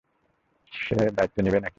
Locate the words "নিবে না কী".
1.45-1.69